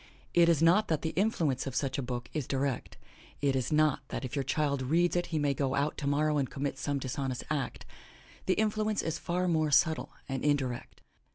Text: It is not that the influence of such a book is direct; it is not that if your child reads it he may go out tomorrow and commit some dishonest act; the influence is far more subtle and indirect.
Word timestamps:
It 0.33 0.49
is 0.49 0.63
not 0.63 0.87
that 0.87 1.03
the 1.03 1.11
influence 1.11 1.67
of 1.67 1.75
such 1.75 1.99
a 1.99 2.01
book 2.01 2.27
is 2.33 2.47
direct; 2.47 2.97
it 3.39 3.55
is 3.55 3.71
not 3.71 3.99
that 4.07 4.25
if 4.25 4.35
your 4.35 4.41
child 4.41 4.81
reads 4.81 5.15
it 5.15 5.27
he 5.27 5.37
may 5.37 5.53
go 5.53 5.75
out 5.75 5.95
tomorrow 5.95 6.39
and 6.39 6.49
commit 6.49 6.79
some 6.79 6.97
dishonest 6.97 7.43
act; 7.51 7.85
the 8.47 8.55
influence 8.55 9.03
is 9.03 9.19
far 9.19 9.47
more 9.47 9.69
subtle 9.69 10.09
and 10.27 10.43
indirect. 10.43 11.03